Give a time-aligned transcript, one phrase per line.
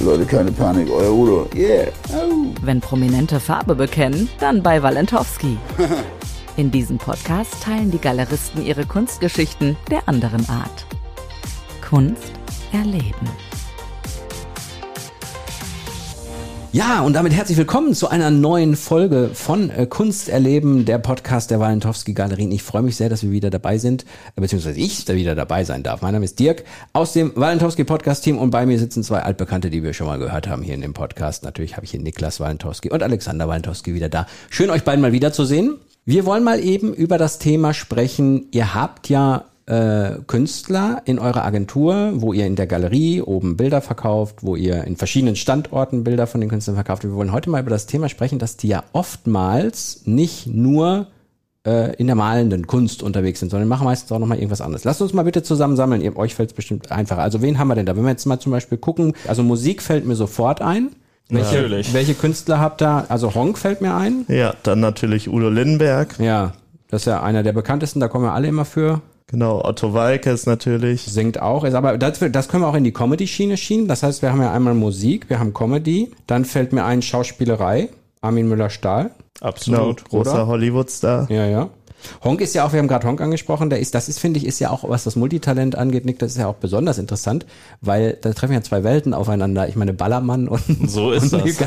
[0.00, 1.48] Leute, keine Panik, euer Udo.
[1.54, 1.88] Yeah.
[2.62, 5.56] Wenn Prominente Farbe bekennen, dann bei Walentowski.
[6.56, 10.86] In diesem Podcast teilen die Galeristen ihre Kunstgeschichten der anderen Art.
[11.88, 12.32] Kunst
[12.72, 13.28] erleben.
[16.74, 21.60] Ja, und damit herzlich willkommen zu einer neuen Folge von äh, Kunst der Podcast der
[21.60, 22.50] Walentowski Galerien.
[22.50, 25.62] Ich freue mich sehr, dass wir wieder dabei sind, äh, beziehungsweise ich da wieder dabei
[25.62, 26.02] sein darf.
[26.02, 29.70] Mein Name ist Dirk aus dem Walentowski Podcast Team und bei mir sitzen zwei Altbekannte,
[29.70, 31.44] die wir schon mal gehört haben hier in dem Podcast.
[31.44, 34.26] Natürlich habe ich hier Niklas Walentowski und Alexander Walentowski wieder da.
[34.50, 35.76] Schön euch beiden mal wiederzusehen.
[36.04, 38.48] Wir wollen mal eben über das Thema sprechen.
[38.50, 43.80] Ihr habt ja äh, Künstler in eurer Agentur, wo ihr in der Galerie oben Bilder
[43.80, 47.04] verkauft, wo ihr in verschiedenen Standorten Bilder von den Künstlern verkauft.
[47.04, 51.06] Wir wollen heute mal über das Thema sprechen, dass die ja oftmals nicht nur
[51.66, 54.84] äh, in der malenden Kunst unterwegs sind, sondern machen meistens auch nochmal irgendwas anderes.
[54.84, 56.02] Lasst uns mal bitte zusammen sammeln.
[56.02, 57.22] Ihr, euch fällt es bestimmt einfacher.
[57.22, 57.96] Also wen haben wir denn da?
[57.96, 60.90] Wenn wir jetzt mal zum Beispiel gucken, also Musik fällt mir sofort ein.
[61.30, 61.94] Welche, Natürlich.
[61.94, 63.06] welche Künstler habt ihr?
[63.08, 64.26] Also Honk fällt mir ein.
[64.28, 66.18] Ja, dann natürlich Udo Lindenberg.
[66.18, 66.52] Ja,
[66.90, 69.00] das ist ja einer der bekanntesten, da kommen wir alle immer für.
[69.26, 71.02] Genau, Otto Walkes natürlich.
[71.02, 73.88] Singt auch, ist aber das, das können wir auch in die Comedy-Schiene schieben.
[73.88, 77.88] Das heißt, wir haben ja einmal Musik, wir haben Comedy, dann fällt mir ein Schauspielerei,
[78.20, 79.10] Armin Müller-Stahl.
[79.40, 80.04] Genau, Absolut.
[80.04, 80.46] großer oder?
[80.46, 81.30] Hollywood-Star.
[81.30, 81.70] Ja, ja.
[82.22, 84.46] Honk ist ja auch, wir haben gerade Honk angesprochen, der ist, das ist, finde ich,
[84.46, 87.46] ist ja auch, was das Multitalent angeht, Nick, das ist ja auch besonders interessant,
[87.80, 89.68] weil da treffen ja zwei Welten aufeinander.
[89.68, 91.58] Ich meine, Ballermann und, So ist und das.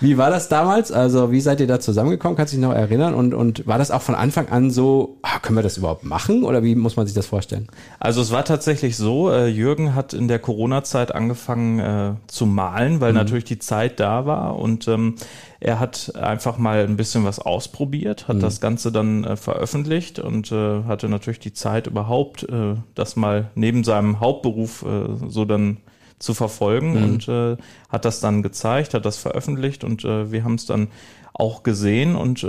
[0.00, 0.92] Wie war das damals?
[0.92, 2.36] Also, wie seid ihr da zusammengekommen?
[2.36, 3.14] Kannst du dich noch erinnern?
[3.14, 6.44] Und, und war das auch von Anfang an so, ah, können wir das überhaupt machen?
[6.44, 7.68] Oder wie muss man sich das vorstellen?
[7.98, 13.00] Also es war tatsächlich so, äh, Jürgen hat in der Corona-Zeit angefangen äh, zu malen,
[13.00, 15.16] weil natürlich die Zeit da war und ähm,
[15.62, 20.50] er hat einfach mal ein bisschen was ausprobiert, hat das Ganze dann äh, veröffentlicht und
[20.50, 25.76] äh, hatte natürlich die Zeit überhaupt, äh, das mal neben seinem Hauptberuf äh, so dann
[26.18, 27.56] zu verfolgen und äh,
[27.90, 30.88] hat das dann gezeigt, hat das veröffentlicht und äh, wir haben es dann
[31.32, 32.44] auch gesehen und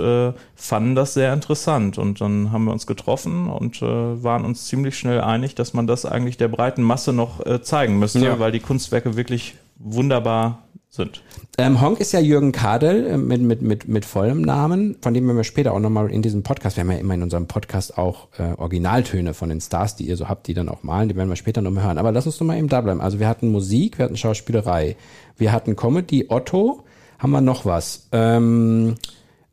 [0.54, 1.96] fanden das sehr interessant.
[1.96, 6.04] Und dann haben wir uns getroffen und waren uns ziemlich schnell einig, dass man das
[6.04, 8.38] eigentlich der breiten Masse noch zeigen müsste, Ja.
[8.38, 10.58] weil die Kunstwerke wirklich wunderbar
[10.94, 11.22] sind.
[11.56, 15.24] Ähm, Honk ist ja Jürgen Kadel äh, mit, mit, mit, mit vollem Namen, von dem
[15.24, 18.28] wir später auch nochmal in diesem Podcast, wir haben ja immer in unserem Podcast auch
[18.38, 21.30] äh, Originaltöne von den Stars, die ihr so habt, die dann auch malen, die werden
[21.30, 21.96] wir später nochmal hören.
[21.96, 23.00] Aber lass uns doch mal eben da bleiben.
[23.00, 24.96] Also wir hatten Musik, wir hatten Schauspielerei,
[25.38, 26.84] wir hatten Comedy, Otto,
[27.18, 28.08] haben wir noch was?
[28.12, 28.96] Ähm,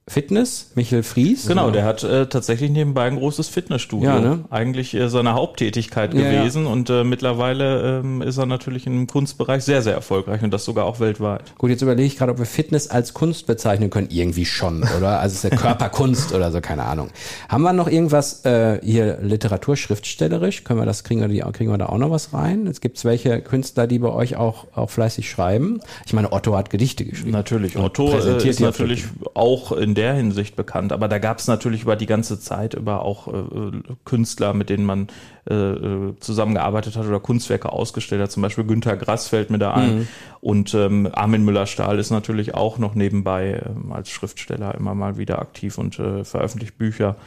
[0.10, 1.48] Fitness, Michael Fries.
[1.48, 4.10] Genau, der hat äh, tatsächlich nebenbei ein großes Fitnessstudio.
[4.10, 4.46] Ja, ne?
[4.50, 6.32] Eigentlich äh, seine Haupttätigkeit Ja, ja.
[6.32, 10.66] gewesen und äh, mittlerweile ähm, ist er natürlich im Kunstbereich sehr, sehr erfolgreich und das
[10.66, 11.56] sogar auch weltweit.
[11.60, 14.08] Gut, jetzt überlege ich gerade, ob wir Fitness als Kunst bezeichnen können.
[14.10, 15.20] Irgendwie schon, oder?
[15.20, 17.10] Also es ist ja Körperkunst oder so, keine Ahnung.
[17.48, 20.64] Haben wir noch irgendwas äh, hier literaturschriftstellerisch?
[20.64, 22.66] Können wir das, kriegen wir, die, kriegen wir da auch noch was rein?
[22.66, 25.82] Es gibt welche Künstler, die bei euch auch, auch fleißig schreiben.
[26.08, 27.32] Ich meine, Otto hat Gedichte geschrieben.
[27.32, 27.78] Natürlich.
[27.78, 29.06] Otto äh, präsentiert ist natürlich
[29.36, 33.04] auch in der Hinsicht bekannt, aber da gab es natürlich über die ganze Zeit über
[33.04, 33.72] auch äh,
[34.06, 35.08] Künstler, mit denen man
[35.50, 38.32] äh, äh, zusammengearbeitet hat oder Kunstwerke ausgestellt hat.
[38.32, 39.98] Zum Beispiel Günter Grass fällt mir da ein.
[39.98, 40.08] Mhm.
[40.40, 45.40] Und ähm, Armin Müller-Stahl ist natürlich auch noch nebenbei ähm, als Schriftsteller immer mal wieder
[45.40, 47.18] aktiv und äh, veröffentlicht Bücher.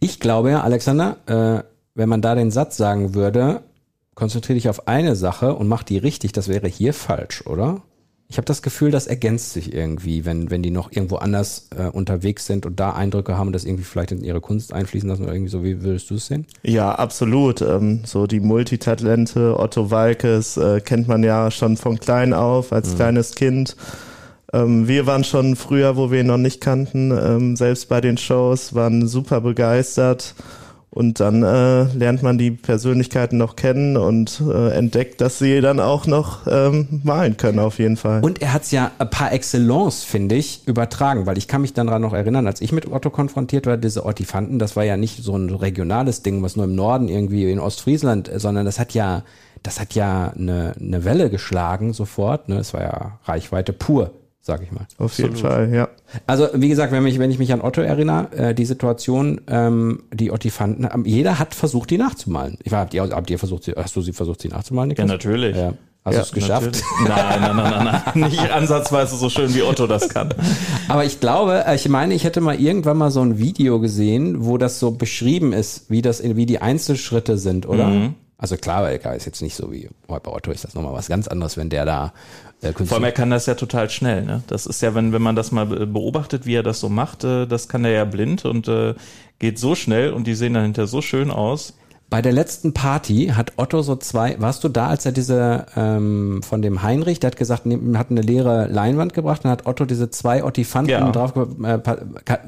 [0.00, 1.62] Ich glaube ja, Alexander, äh,
[1.94, 3.62] wenn man da den Satz sagen würde,
[4.16, 7.82] konzentriere dich auf eine Sache und mach die richtig, das wäre hier falsch, oder?
[8.30, 11.86] Ich habe das Gefühl, das ergänzt sich irgendwie, wenn, wenn die noch irgendwo anders äh,
[11.86, 15.24] unterwegs sind und da Eindrücke haben und das irgendwie vielleicht in ihre Kunst einfließen lassen
[15.24, 15.64] oder irgendwie so.
[15.64, 16.46] Wie würdest du es sehen?
[16.62, 17.60] Ja, absolut.
[17.60, 22.94] Ähm, so die Multitalente, Otto Walkes, äh, kennt man ja schon von klein auf, als
[22.94, 23.74] kleines Kind.
[24.52, 28.16] Ähm, wir waren schon früher, wo wir ihn noch nicht kannten, ähm, selbst bei den
[28.16, 30.34] Shows, waren super begeistert.
[30.92, 35.78] Und dann äh, lernt man die Persönlichkeiten noch kennen und äh, entdeckt, dass sie dann
[35.78, 38.22] auch noch ähm, malen können, auf jeden Fall.
[38.22, 42.02] Und er hat es ja par excellence, finde ich, übertragen, weil ich kann mich daran
[42.02, 45.36] noch erinnern, als ich mit Otto konfrontiert war, diese Ortifanten, das war ja nicht so
[45.36, 49.22] ein regionales Ding, was nur im Norden irgendwie in Ostfriesland, äh, sondern das hat ja,
[49.62, 52.48] das hat ja eine, eine Welle geschlagen sofort.
[52.48, 52.56] Ne?
[52.56, 54.10] Es war ja Reichweite pur,
[54.40, 54.86] sag ich mal.
[54.98, 55.88] auf jeden Fall, ja.
[56.26, 60.02] Also wie gesagt, wenn, mich, wenn ich mich an Otto erinnere, äh, die Situation, ähm,
[60.12, 62.56] die Ottifanten, jeder hat versucht, die nachzumalen.
[62.62, 64.90] Ich war, habt ihr, habt ihr versucht, sie, hast du sie versucht, sie nachzumalen?
[64.90, 65.08] Ja, Niklas?
[65.08, 65.56] natürlich.
[65.56, 65.74] Ja.
[66.02, 66.64] Hast du es geschafft?
[66.64, 66.84] natürlich.
[67.06, 68.30] Nein, nein, nein, nein, nein.
[68.30, 70.32] Nicht ansatzweise so schön wie Otto das kann.
[70.88, 74.46] Aber ich glaube, äh, ich meine, ich hätte mal irgendwann mal so ein Video gesehen,
[74.46, 77.88] wo das so beschrieben ist, wie das, wie die Einzelschritte sind, oder?
[77.88, 78.14] Mhm.
[78.38, 81.28] Also klar, weil ist jetzt nicht so wie bei Otto ist das nochmal was ganz
[81.28, 82.14] anderes, wenn der da
[82.62, 84.22] äh, Vor allem, er kann das ja total schnell.
[84.24, 84.42] Ne?
[84.46, 87.24] Das ist ja, wenn, wenn man das mal be- beobachtet, wie er das so macht,
[87.24, 88.94] äh, das kann er ja blind und äh,
[89.38, 91.74] geht so schnell und die sehen dann hinterher so schön aus.
[92.10, 96.42] Bei der letzten Party hat Otto so zwei, warst du da, als er diese ähm,
[96.42, 99.84] von dem Heinrich, der hat gesagt, ne, hat eine leere Leinwand gebracht und hat Otto
[99.84, 101.08] diese zwei Ottifanten Ja.
[101.12, 101.78] drauf äh,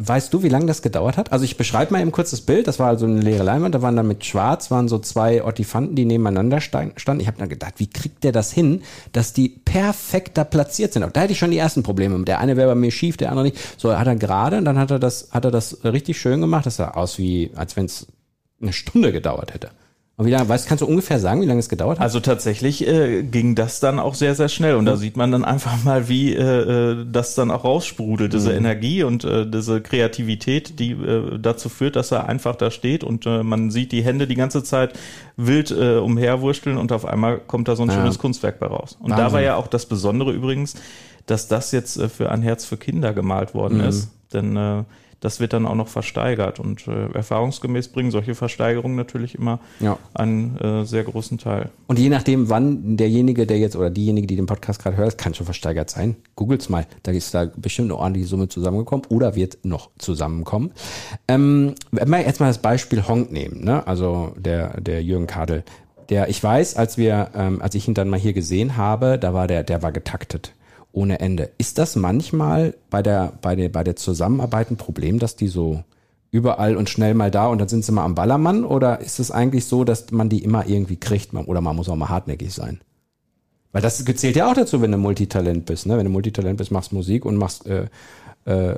[0.01, 1.31] Weißt du, wie lange das gedauert hat?
[1.31, 3.83] Also ich beschreibe mal eben kurz das Bild, das war also eine leere Leinwand, da
[3.83, 7.21] waren dann mit schwarz, waren so zwei Ottifanten, die nebeneinander standen.
[7.21, 8.83] Ich habe dann gedacht, wie kriegt der das hin,
[9.13, 11.09] dass die perfekt da platziert sind?
[11.15, 12.25] Da hätte ich schon die ersten Probleme.
[12.25, 13.59] Der eine wäre bei mir schief, der andere nicht.
[13.79, 16.67] So hat er gerade und dann hat er das, hat er das richtig schön gemacht.
[16.67, 18.09] Das sah aus wie, als wenn es
[18.63, 19.71] eine Stunde gedauert hätte.
[20.19, 22.05] Und wie lange, weißt, kannst du ungefähr sagen, wie lange es gedauert hat?
[22.05, 24.75] Also tatsächlich äh, ging das dann auch sehr, sehr schnell.
[24.77, 26.41] Und da sieht man dann einfach mal, wie äh,
[27.01, 31.97] äh, das dann auch raussprudelt, diese Energie und äh, diese Kreativität, die äh, dazu führt,
[31.97, 34.93] dass er einfach da steht und äh, man sieht die Hände die ganze Zeit
[35.39, 37.95] wild äh, umherwurschteln und auf einmal kommt da so ein Ja.
[37.97, 38.99] schönes Kunstwerk bei raus.
[39.01, 39.33] Und da Wahnsinn.
[39.33, 40.75] war ja auch das Besondere übrigens,
[41.25, 44.11] dass das jetzt äh, für ein Herz für Kinder gemalt worden ist.
[44.35, 44.85] Denn äh,
[45.23, 49.97] das wird dann auch noch versteigert und äh, erfahrungsgemäß bringen solche Versteigerungen natürlich immer Ja.
[50.15, 51.71] einen äh, sehr großen Teil.
[51.87, 55.33] Und je nachdem, wann derjenige, der jetzt oder diejenige, die den Podcast gerade hört, kann
[55.33, 56.17] schon versteigert sein.
[56.35, 56.87] Googles mal.
[57.05, 60.73] Da ist da bestimmt eine ordentliche Summe zusammengekommen oder wird noch zusammenkommen.
[61.29, 63.87] Ähm, wenn wir jetzt mal das Beispiel Honk nehmen, ne?
[63.87, 65.63] also der, der Jürgen Kadel.
[66.09, 69.33] Der, ich weiß, als wir, ähm, als ich ihn dann mal hier gesehen habe, da
[69.35, 70.53] war der, der war getaktet.
[70.93, 71.51] Ohne Ende.
[71.59, 75.83] Ist das manchmal bei der, bei der, bei der Zusammenarbeit ein Problem, dass die so
[76.31, 78.65] überall und schnell mal da und dann sind sie mal am Ballermann?
[78.65, 81.35] Oder ist es eigentlich so, dass man die immer irgendwie kriegt?
[81.35, 82.81] Oder man muss auch mal hartnäckig sein?
[83.73, 85.87] Weil das zählt ja auch dazu, wenn du Multitalent bist.
[85.87, 85.97] Ne?
[85.97, 87.87] Wenn du Multitalent bist, machst Musik und machst äh,
[88.45, 88.77] äh, äh,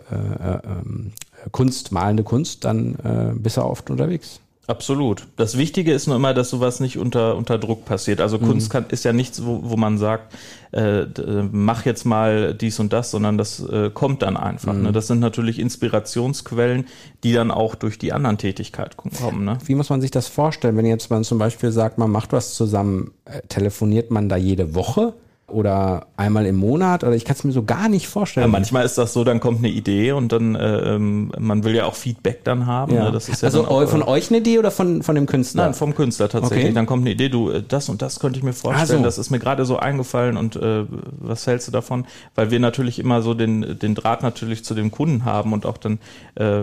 [0.64, 1.12] ähm,
[1.50, 4.40] Kunst, malende Kunst, dann äh, bist du oft unterwegs.
[4.66, 5.26] Absolut.
[5.36, 8.20] Das Wichtige ist nur immer, dass sowas nicht unter, unter Druck passiert.
[8.20, 10.34] Also Kunst kann, ist ja nichts, wo, wo man sagt,
[10.72, 14.72] äh, äh, mach jetzt mal dies und das, sondern das äh, kommt dann einfach.
[14.72, 14.90] Ne?
[14.90, 16.86] Das sind natürlich Inspirationsquellen,
[17.24, 19.44] die dann auch durch die anderen Tätigkeiten kommen.
[19.44, 19.58] Ne?
[19.66, 22.54] Wie muss man sich das vorstellen, wenn jetzt man zum Beispiel sagt, man macht was
[22.54, 25.12] zusammen, äh, telefoniert man da jede Woche
[25.46, 27.04] oder einmal im Monat?
[27.04, 28.46] Oder ich kann es mir so gar nicht vorstellen.
[28.46, 31.74] Ja, manchmal ist das so, dann kommt eine Idee und dann, äh, ähm, man will
[31.74, 32.94] ja auch Feedback dann haben.
[32.94, 33.04] Ja.
[33.04, 33.12] Ne?
[33.12, 35.64] Das ist ja also auch, von äh, euch eine Idee oder von, von dem Künstler?
[35.64, 36.66] Nein, vom Künstler tatsächlich.
[36.66, 36.74] Okay.
[36.74, 39.04] Dann kommt eine Idee, du, äh, das und das könnte ich mir vorstellen, Ah, so.
[39.04, 40.84] das ist mir gerade so eingefallen und äh,
[41.18, 42.06] was hältst du davon?
[42.34, 45.76] Weil wir natürlich immer so den, den Draht natürlich zu dem Kunden haben und auch
[45.76, 45.98] dann
[46.36, 46.62] äh,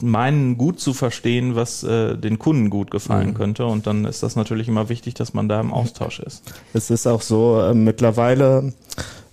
[0.00, 3.34] meinen gut zu verstehen, was äh, den Kunden gut gefallen Mhm.
[3.34, 3.66] könnte.
[3.66, 6.42] Und dann ist das natürlich immer wichtig, dass man da im Austausch ist.
[6.72, 8.72] Es ist auch so, äh, mittlerweile,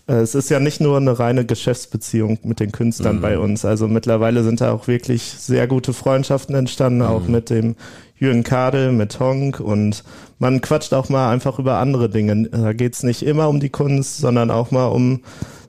[0.08, 3.22] äh, es ist ja nicht nur eine reine Geschäftsbeziehung mit den Künstlern Mhm.
[3.22, 3.66] bei uns.
[3.66, 7.32] Also mittlerweile sind da auch wirklich sehr gute Freundschaften entstanden, auch Mhm.
[7.32, 7.76] mit dem
[8.18, 10.04] Jürgen Kadel, mit Honk und
[10.40, 12.50] man quatscht auch mal einfach über andere Dinge.
[12.50, 15.22] Da geht's nicht immer um die Kunst, sondern auch mal um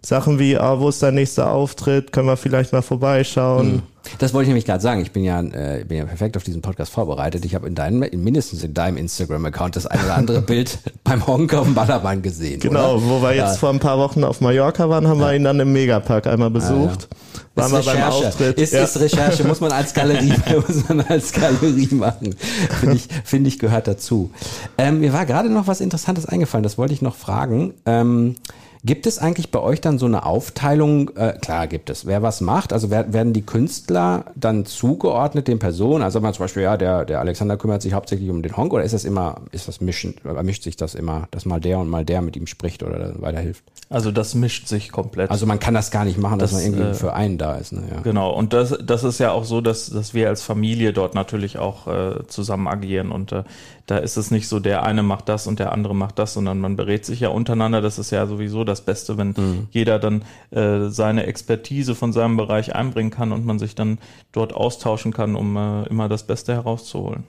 [0.05, 2.11] Sachen wie, ah, wo ist dein nächster Auftritt?
[2.13, 3.83] Können wir vielleicht mal vorbeischauen?
[4.19, 5.01] Das wollte ich nämlich gerade sagen.
[5.01, 7.45] Ich bin ja, äh, bin ja perfekt auf diesen Podcast vorbereitet.
[7.45, 11.27] Ich habe in deinem, in, mindestens in deinem Instagram-Account das ein oder andere Bild beim
[11.27, 12.61] Honk auf dem Ballermann gesehen.
[12.61, 13.03] Genau, oder?
[13.05, 13.55] wo wir jetzt Ja.
[13.55, 17.09] vor ein paar Wochen auf Mallorca waren, haben wir ihn dann im Megapark einmal besucht.
[17.55, 18.27] Waren wir ist beim Recherche.
[18.29, 18.59] Auftritt.
[18.59, 18.85] Ist, Ja.
[18.85, 20.32] ist Recherche, muss man als Galerie,
[20.69, 22.34] muss man als Galerie machen.
[22.81, 24.31] Finde ich, finde ich, gehört dazu.
[24.79, 27.75] Ähm, mir war gerade noch was Interessantes eingefallen, das wollte ich noch fragen.
[27.87, 28.37] Ähm,
[28.82, 31.10] Gibt es eigentlich bei euch dann so eine Aufteilung?
[31.17, 32.06] Äh, klar gibt es.
[32.06, 36.03] Wer was macht, also wer- werden die Künstler dann zugeordnet den Personen?
[36.03, 38.82] Also man zum Beispiel, ja, der, der Alexander kümmert sich hauptsächlich um den Honk oder
[38.82, 41.91] ist das immer, ist das mischen, oder mischt sich das immer, dass mal der und
[41.91, 43.65] mal der mit ihm spricht oder weiterhilft?
[43.91, 45.31] Also das mischt sich komplett.
[45.31, 47.56] Also man kann das gar nicht machen, dass Das, man irgendwie äh, für einen da
[47.56, 47.72] ist.
[47.72, 47.82] Ne?
[47.93, 48.01] Ja.
[48.01, 51.58] Genau, und das, das ist ja auch so, dass, dass wir als Familie dort natürlich
[51.58, 53.43] auch äh, zusammen agieren und äh,
[53.91, 56.61] da ist es nicht so, der eine macht das und der andere macht das, sondern
[56.61, 57.81] man berät sich ja untereinander.
[57.81, 59.35] Das ist ja sowieso das Beste, wenn
[59.73, 63.99] jeder dann äh, seine Expertise von seinem Bereich einbringen kann und man sich dann
[64.31, 67.25] dort austauschen kann, um äh, immer das Beste herauszuholen.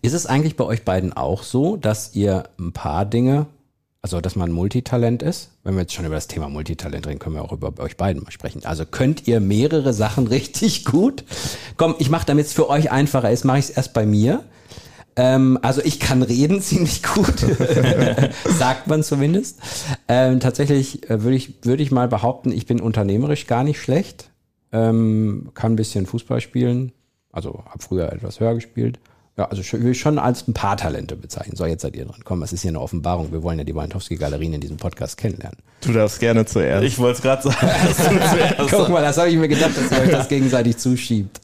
[0.00, 3.46] Ist es eigentlich bei euch beiden auch so, dass ihr ein paar Dinge,
[4.00, 5.50] also dass man Multitalent ist?
[5.64, 8.22] Wenn wir jetzt schon über das Thema Multitalent reden, können wir auch über euch beiden
[8.22, 8.64] mal sprechen.
[8.64, 11.24] Also könnt ihr mehrere Sachen richtig gut?
[11.76, 14.44] Komm, ich mache, damit es für euch einfacher ist, mache ich es erst bei mir.
[15.16, 17.40] Ähm, also ich kann reden ziemlich gut,
[18.58, 19.60] sagt man zumindest.
[20.08, 24.30] Ähm, tatsächlich äh, würde ich, würde ich mal behaupten, ich bin unternehmerisch gar nicht schlecht.
[24.72, 26.92] Ähm, kann ein bisschen Fußball spielen,
[27.32, 28.98] also habe früher etwas höher gespielt.
[29.38, 31.56] Ja, also schon, schon als ein paar Talente bezeichnen.
[31.56, 32.22] So, jetzt seid ihr dran.
[32.24, 33.32] Komm, was ist hier eine Offenbarung?
[33.32, 35.58] Wir wollen ja die Walentowski-Galerien in diesem Podcast kennenlernen.
[35.82, 36.84] Du darfst gerne zuerst.
[36.84, 37.58] Ich wollte es gerade sagen.
[37.86, 40.78] dass du zuerst Guck mal, das habe ich mir gedacht, dass ihr euch das gegenseitig
[40.78, 41.40] zuschiebt.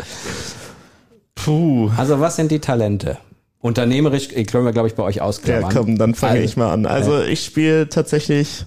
[1.34, 1.90] Puh.
[1.96, 3.18] Also, was sind die Talente?
[3.62, 5.72] Unternehmerisch, ich können wir, glaube ich, bei euch Ja, ausklammern.
[5.72, 6.84] komm, dann fange Also, ich mal an.
[6.84, 8.64] Also ich spiele tatsächlich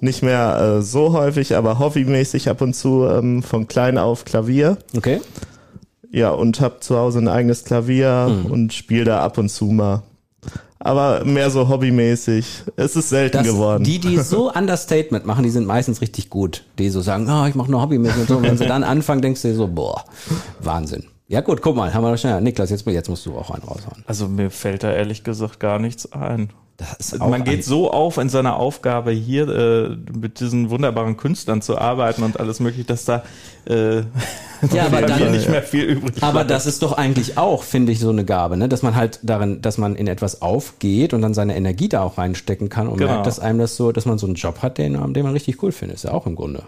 [0.00, 4.78] nicht mehr äh, so häufig, aber hobbymäßig ab und zu ähm, von klein auf Klavier.
[4.96, 5.20] Okay.
[6.10, 8.50] Ja, und habe zu Hause ein eigenes Klavier Mhm.
[8.50, 10.02] und spiele da ab und zu mal.
[10.80, 12.64] Aber mehr so hobbymäßig.
[12.74, 13.84] Es ist selten Das, geworden.
[13.84, 16.64] die, die so Understatement machen, die sind meistens richtig gut.
[16.80, 18.36] Die so sagen, oh, ich mache nur Hobbymäßig und so.
[18.38, 20.04] Und wenn sie dann anfangen, denkst du dir so, boah,
[20.58, 21.04] Wahnsinn.
[21.32, 22.40] Ja gut, guck mal, haben wir doch schnell.
[22.42, 24.04] Niklas, jetzt, jetzt musst du auch einen raushauen.
[24.06, 26.50] Also mir fällt da ehrlich gesagt gar nichts ein.
[27.20, 31.78] Auch Man geht so auf in seiner Aufgabe hier äh, mit diesen wunderbaren Künstlern zu
[31.78, 33.22] arbeiten und alles mögliche, dass da
[33.66, 33.98] äh,
[34.72, 36.50] Ja, aber dann- mir nicht mehr viel übrig Aber bleibt.
[36.50, 38.68] das ist doch eigentlich auch, finde ich, so eine Gabe, ne?
[38.68, 42.18] dass man halt darin, dass man in etwas aufgeht und dann seine Energie da auch
[42.18, 43.12] reinstecken kann und Genau.
[43.12, 45.62] merkt, dass einem das so, dass man so einen Job hat, den, den man richtig
[45.62, 45.96] cool findet.
[45.96, 46.64] Ist ja auch im Grunde.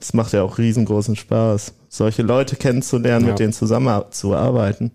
[0.00, 3.30] Es macht ja auch riesengroßen Spaß, solche Leute kennenzulernen, Ja.
[3.32, 4.90] mit denen zusammenzuarbeiten.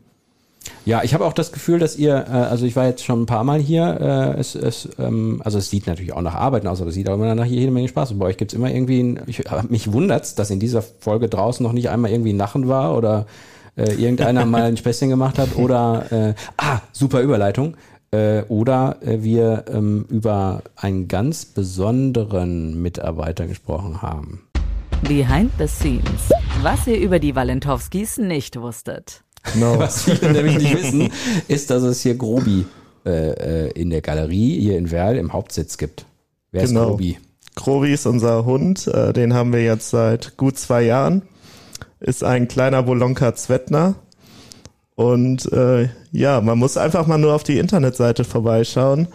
[0.86, 3.26] Ja, ich habe auch das Gefühl, dass ihr, äh, also ich war jetzt schon ein
[3.26, 6.82] paar Mal hier, äh, es, es, ähm, also es sieht natürlich auch nach Arbeiten aus,
[6.82, 8.12] aber es sieht auch immer nach jede Menge Spaß.
[8.12, 11.64] Und bei euch gibt's immer irgendwie, ein, ich, mich wundert's, dass in dieser Folge draußen
[11.64, 13.26] noch nicht einmal irgendwie ein Nachen war oder
[13.76, 17.76] äh, irgendeiner mal ein Späßchen gemacht hat oder, äh, ah, super Überleitung.
[18.12, 24.42] Äh, oder äh, wir ähm, über einen ganz besonderen Mitarbeiter gesprochen haben.
[25.08, 26.30] Behind the Scenes.
[26.62, 29.24] Was ihr über die Walentowskis nicht wusstet.
[29.54, 29.80] Genau.
[29.80, 31.10] Was viele nämlich nicht wissen,
[31.48, 32.66] ist, dass es hier Grobi
[33.06, 33.10] äh,
[33.68, 36.06] äh, in der Galerie hier in Werl im Hauptsitz gibt.
[36.52, 36.90] Wer ist Genau.
[36.90, 37.18] Grobi?
[37.56, 41.24] Grobi ist unser Hund, äh, den haben wir jetzt seit gut zwei Jahren.
[42.00, 43.96] Ist ein kleiner Bolonka Zwetner.
[44.96, 49.08] Und äh, ja, man muss einfach mal nur auf die Internetseite vorbeischauen.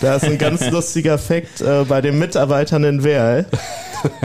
[0.00, 3.46] Da ist ein ganz lustiger Fakt äh, bei den Mitarbeitern in Werl.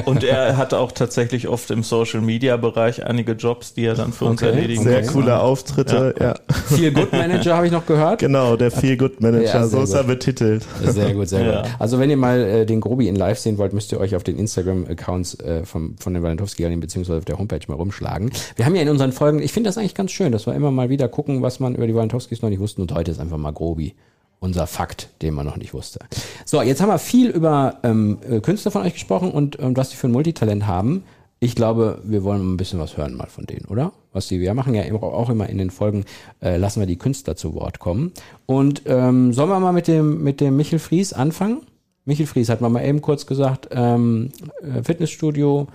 [0.03, 4.11] Und er hat auch tatsächlich oft im Social Media Bereich einige Jobs, die er dann
[4.11, 4.51] für uns Okay.
[4.51, 5.13] erledigen Sehr muss.
[5.13, 6.35] coole Auftritte, ja.
[6.67, 8.19] Feel Good Manager habe ich noch gehört.
[8.19, 10.65] Genau, der Feel Good Manager, Ja, sehr so ist er betitelt.
[10.83, 11.61] Sehr gut, sehr Ja.
[11.61, 11.71] gut.
[11.79, 14.23] Also wenn ihr mal äh, den Grobi in live sehen wollt, müsst ihr euch auf
[14.23, 18.31] den Instagram-Accounts äh, vom, von den Walentowski-Galerien beziehungsweise auf der Homepage mal rumschlagen.
[18.57, 20.71] Wir haben ja in unseren Folgen, ich finde das eigentlich ganz schön, dass wir immer
[20.71, 23.37] mal wieder gucken, was man über die Walentowskis noch nicht wussten und heute ist einfach
[23.37, 23.95] mal Grobi.
[24.41, 25.99] Unser Fakt, den man noch nicht wusste.
[26.45, 29.89] So, jetzt haben wir viel über ähm, äh, Künstler von euch gesprochen und ähm, was
[29.89, 31.03] die für ein Multitalent haben.
[31.41, 33.91] Ich glaube, wir wollen ein bisschen was hören mal von denen, oder?
[34.13, 36.05] Was die, wir machen ja auch immer in den Folgen,
[36.41, 38.13] äh, lassen wir die Künstler zu Wort kommen.
[38.45, 41.61] Und ähm, sollen wir mal mit dem, mit dem Michel Fries anfangen?
[42.05, 45.67] Michel Fries hat man mal eben kurz gesagt, ähm, äh, Fitnessstudio,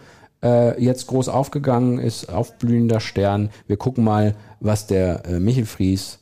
[0.42, 3.50] äh, jetzt groß aufgegangen, ist aufblühender Stern.
[3.66, 6.20] Wir gucken mal, was der äh, Michel Fries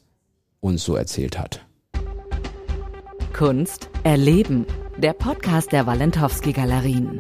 [0.63, 1.67] uns so erzählt hat.
[3.37, 4.65] Kunst erleben.
[4.97, 7.19] Der Podcast der Walentowski-Galerien.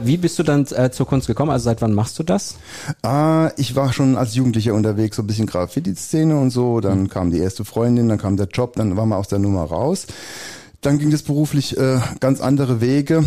[0.00, 1.50] Wie bist du dann äh, zur Kunst gekommen?
[1.50, 2.56] Also seit wann machst du das?
[3.02, 6.80] Ah, ich war schon als Jugendlicher unterwegs, so ein bisschen Graffiti-Szene und so.
[6.80, 9.64] Dann kam die erste Freundin, dann kam der Job, dann war man aus der Nummer
[9.64, 10.06] raus.
[10.80, 13.24] Dann ging es beruflich äh, ganz andere Wege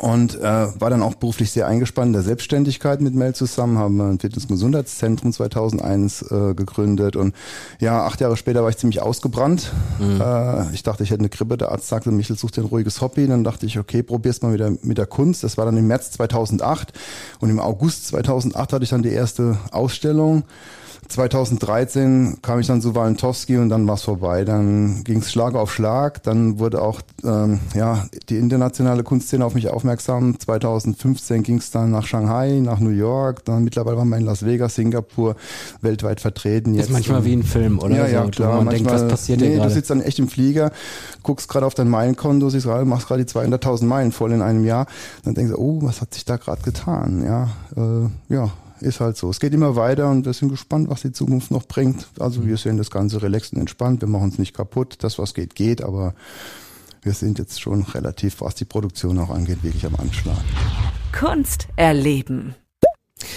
[0.00, 3.96] und äh, war dann auch beruflich sehr eingespannt in der Selbstständigkeit mit Mel zusammen, haben
[3.96, 7.34] wir ein Fitness- und Gesundheitszentrum 2001 äh, gegründet und
[7.80, 9.72] ja, acht Jahre später war ich ziemlich ausgebrannt.
[10.00, 13.00] Äh, ich dachte, ich hätte eine Grippe, der Arzt sagte, Michel, such dir ein ruhiges
[13.00, 13.26] Hobby.
[13.26, 15.44] Dann dachte ich, okay, probier's mal wieder mit der Kunst.
[15.44, 16.92] Das war dann im März 2008
[17.40, 20.44] und im August 2008 hatte ich dann die erste Ausstellung.
[21.08, 24.44] 2013 kam ich dann zu Walentowski und dann war es vorbei.
[24.44, 26.22] Dann ging es Schlag auf Schlag.
[26.22, 30.38] Dann wurde auch ähm, ja, die internationale Kunstszene auf mich aufmerksam.
[30.38, 33.44] 2015 ging es dann nach Shanghai, nach New York.
[33.44, 35.36] Dann mittlerweile waren wir in Las Vegas, Singapur,
[35.80, 36.74] weltweit vertreten.
[36.76, 37.96] Das ist manchmal wie ein Film, oder?
[37.96, 38.56] Ja, ja, so, klar.
[38.62, 40.72] Man denkt, Manchmal- was passiert nee, Du sitzt dann echt im Flieger,
[41.22, 44.64] guckst gerade auf dein Meilenkonto, siehst gerade, machst gerade die 200.000 Meilen voll in einem
[44.64, 44.86] Jahr.
[45.24, 47.22] Dann denkst du, oh, was hat sich da gerade getan?
[47.24, 48.50] Ja, äh, ja,
[48.82, 49.30] ist halt so.
[49.30, 52.06] Es geht immer weiter und wir sind gespannt, was die Zukunft noch bringt.
[52.18, 54.00] Also wir sehen das Ganze relaxed und entspannt.
[54.00, 54.96] Wir machen uns nicht kaputt.
[55.00, 56.14] Das, was geht, geht, aber
[57.02, 60.38] wir sind jetzt schon relativ, was die Produktion auch angeht, wirklich am Anschlag.
[61.12, 62.54] Kunst erleben.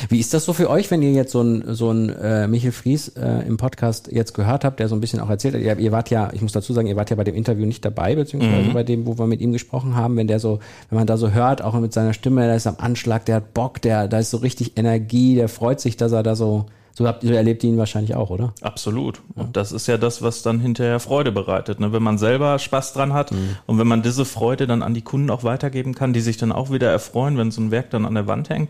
[0.10, 2.72] Wie ist das so für euch, wenn ihr jetzt so ein so ein äh, Michel
[2.72, 5.78] Fries äh, im Podcast jetzt gehört habt, der so ein bisschen auch erzählt hat, ihr,
[5.78, 8.16] ihr wart ja, ich muss dazu sagen, ihr wart ja bei dem Interview nicht dabei,
[8.16, 11.18] beziehungsweise bei dem, wo wir mit ihm gesprochen haben, wenn der so, wenn man da
[11.18, 14.20] so hört, auch mit seiner Stimme, der ist am Anschlag, der hat Bock, der, da
[14.20, 17.64] ist so richtig Energie, der freut sich, dass er da so, so habt, so erlebt
[17.64, 18.54] ihr ihn wahrscheinlich auch, oder?
[18.62, 19.22] Absolut.
[19.36, 21.80] Und das ist ja das, was dann hinterher Freude bereitet.
[21.80, 21.92] Ne?
[21.92, 23.32] Wenn man selber Spaß dran hat
[23.66, 26.54] und wenn man diese Freude dann an die Kunden auch weitergeben kann, die sich dann
[26.54, 28.70] auch wieder erfreuen, wenn so ein Werk dann an der Wand hängt,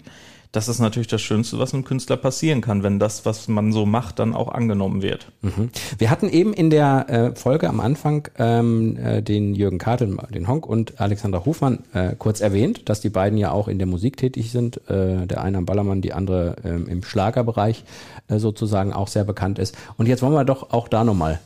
[0.56, 3.86] das ist natürlich das Schönste, was einem Künstler passieren kann, wenn das, was man so
[3.86, 5.28] macht, dann auch angenommen wird.
[5.42, 5.70] Mhm.
[5.98, 10.48] Wir hatten eben in der äh, Folge am Anfang ähm, äh, den Jürgen Kartel, den
[10.48, 14.16] Honk und Alexander Hofmann äh, kurz erwähnt, dass die beiden ja auch in der Musik
[14.16, 14.78] tätig sind.
[14.90, 17.84] Äh, der eine am Ballermann, die andere ähm, im Schlagerbereich
[18.30, 19.76] äh, sozusagen auch sehr bekannt ist.
[19.98, 21.40] Und jetzt wollen wir doch auch da nochmal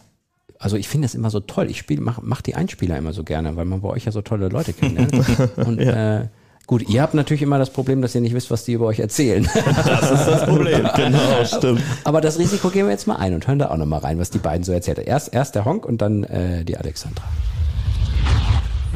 [0.61, 1.69] also ich finde das immer so toll.
[1.69, 4.21] Ich spiele, mach, mach die Einspieler immer so gerne, weil man bei euch ja so
[4.21, 4.99] tolle Leute kennt.
[5.55, 6.19] Und ja.
[6.19, 6.27] äh,
[6.69, 8.99] Gut, ihr habt natürlich immer das Problem, dass ihr nicht wisst, was die über euch
[8.99, 9.49] erzählen.
[9.65, 11.81] Das ist das Problem, genau, stimmt.
[12.03, 14.29] Aber das Risiko gehen wir jetzt mal ein und hören da auch nochmal rein, was
[14.29, 15.07] die beiden so erzählt haben.
[15.07, 17.23] Erst, erst der Honk und dann äh, die Alexandra.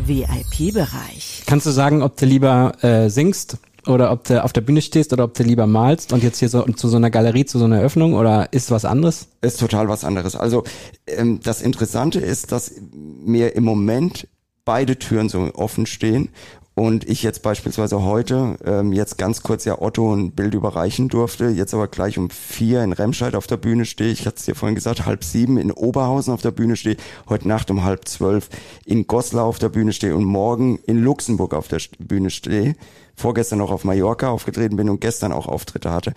[0.06, 1.42] VIP-Bereich.
[1.48, 5.12] Kannst du sagen, ob du lieber äh, singst oder ob du auf der Bühne stehst
[5.12, 7.66] oder ob du lieber malst und jetzt hier so zu so einer Galerie, zu so
[7.66, 9.30] einer Eröffnung oder ist was anderes?
[9.42, 10.36] Ist total was anderes.
[10.36, 10.64] Also
[11.08, 14.28] ähm, das Interessante ist, dass mir im Moment
[14.64, 16.30] beide Türen so offen stehen
[16.76, 21.50] und ich jetzt beispielsweise heute ähm, jetzt ganz kurz ja Otto ein Bild überreichen durfte,
[21.50, 24.56] jetzt aber gleich um vier in Remscheid auf der Bühne stehe, ich hatte es dir
[24.56, 26.98] vorhin gesagt, halb sieben in Oberhausen auf der Bühne stehe,
[27.30, 28.50] heute Nacht um halb zwölf
[28.86, 32.76] in Goslar auf der Bühne stehe und morgen in Luxemburg auf der Bühne stehe.
[33.16, 36.14] Vorgestern noch auf Mallorca aufgetreten bin und gestern auch Auftritte hatte.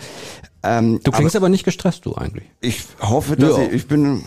[0.66, 2.44] Ähm, du klingst aber, aber, nicht gestresst, du eigentlich.
[2.60, 4.22] Ich hoffe, dass ich, ich bin,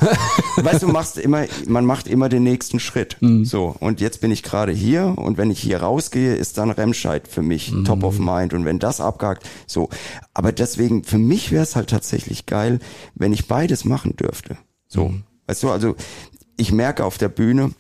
[0.56, 3.18] weißt du, machst immer, man macht immer den nächsten Schritt.
[3.20, 3.44] Mhm.
[3.44, 3.76] So.
[3.80, 7.42] Und jetzt bin ich gerade hier und wenn ich hier rausgehe, ist dann Remscheid für
[7.42, 7.84] mich mhm.
[7.84, 9.90] top of mind und wenn das abgehakt, so.
[10.34, 12.80] Aber deswegen, für mich wäre es halt tatsächlich geil,
[13.16, 14.58] wenn ich beides machen dürfte.
[14.88, 15.10] So.
[15.10, 15.24] Mhm.
[15.48, 15.96] Weißt du, also,
[16.56, 17.72] ich merke auf der Bühne,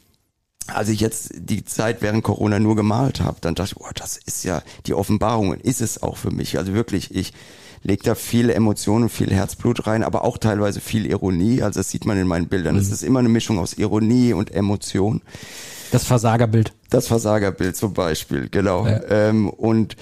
[0.67, 4.17] als ich jetzt die Zeit während Corona nur gemalt habe, dann dachte ich, oh, das
[4.17, 6.57] ist ja die Offenbarung und ist es auch für mich.
[6.57, 7.33] Also wirklich, ich
[7.83, 11.62] lege da viel Emotionen, viel Herzblut rein, aber auch teilweise viel Ironie.
[11.62, 12.75] Also das sieht man in meinen Bildern.
[12.77, 12.93] Es mhm.
[12.93, 15.21] ist immer eine Mischung aus Ironie und Emotion.
[15.91, 16.74] Das Versagerbild.
[16.89, 18.86] Das Versagerbild zum Beispiel, genau.
[18.86, 19.01] Ja.
[19.09, 19.95] Ähm, und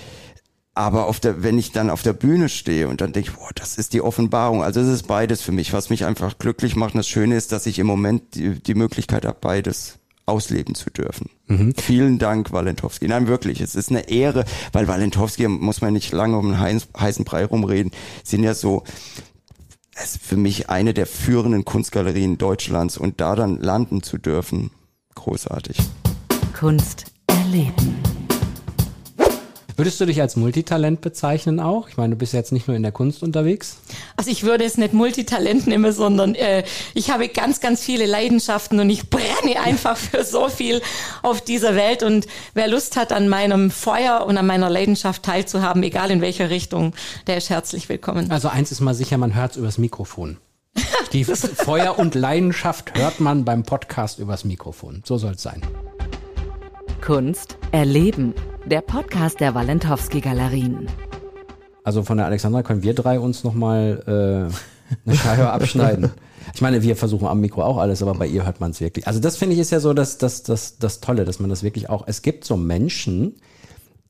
[0.74, 3.50] aber auf der, wenn ich dann auf der Bühne stehe und dann denke ich, boah,
[3.56, 4.64] das ist die Offenbarung.
[4.64, 6.94] Also es ist beides für mich, was mich einfach glücklich macht.
[6.94, 10.90] Und das Schöne ist, dass ich im Moment die, die Möglichkeit habe, beides ausleben zu
[10.90, 11.30] dürfen.
[11.48, 11.74] Mhm.
[11.76, 13.08] Vielen Dank, Walentowski.
[13.08, 17.26] Nein, wirklich, es ist eine Ehre, weil Walentowski, muss man nicht lange um einen heißen
[17.26, 17.92] Brei rumreden,
[18.24, 18.84] sind ja so,
[19.96, 24.72] es ist für mich eine der führenden Kunstgalerien Deutschlands und da dann landen zu dürfen,
[25.16, 25.78] großartig.
[26.54, 28.17] Kunst erleben.
[29.78, 31.88] Würdest du dich als Multitalent bezeichnen auch?
[31.88, 33.78] Ich meine, du bist jetzt nicht nur in der Kunst unterwegs.
[34.16, 36.64] Also ich würde es nicht Multitalent nehmen, sondern äh,
[36.96, 40.82] ich habe ganz, ganz viele Leidenschaften und ich brenne einfach für so viel
[41.22, 42.02] auf dieser Welt.
[42.02, 46.50] Und wer Lust hat, an meinem Feuer und an meiner Leidenschaft teilzuhaben, egal in welcher
[46.50, 46.96] Richtung,
[47.28, 48.32] der ist herzlich willkommen.
[48.32, 50.38] Also eins ist mal sicher, man hört es übers Mikrofon.
[51.14, 55.04] Die Feuer und Leidenschaft hört man beim Podcast übers Mikrofon.
[55.06, 55.62] So soll es sein.
[57.02, 58.34] Kunst erleben
[58.66, 60.88] der Podcast der Walentowski Galerien.
[61.84, 66.12] Also von der Alexandra können wir drei uns nochmal äh, eine Scheibe abschneiden.
[66.54, 69.08] Ich meine, wir versuchen am Mikro auch alles, aber bei ihr hört man es wirklich.
[69.08, 71.64] Also das finde ich ist ja so das, das, das, das Tolle, dass man das
[71.64, 72.04] wirklich auch.
[72.08, 73.36] Es gibt so Menschen,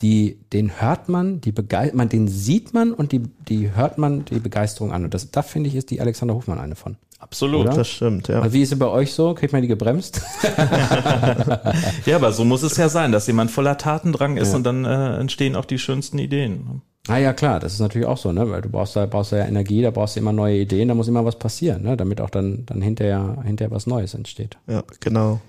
[0.02, 1.54] die, den hört man, die
[1.94, 5.04] man, den sieht man und die, die hört man die Begeisterung an.
[5.04, 6.98] Und das, da finde ich, ist die Alexander Hofmann eine von.
[7.20, 7.74] Absolut, Oder?
[7.74, 8.42] das stimmt, ja.
[8.42, 9.34] Also wie ist es bei euch so?
[9.34, 10.22] Kriegt man die gebremst?
[12.06, 14.58] ja, aber so muss es ja sein, dass jemand voller Tatendrang ist ja.
[14.58, 16.84] und dann äh, entstehen auch die schönsten Ideen.
[17.08, 18.50] Ah ja, klar, das ist natürlich auch so, ne?
[18.52, 20.94] Weil du brauchst da, brauchst da ja Energie, da brauchst du immer neue Ideen, da
[20.94, 21.98] muss immer was passieren, ne?
[21.98, 24.58] Damit auch dann, dann hinterher, hinterher was Neues entsteht.
[24.68, 25.40] Ja, genau.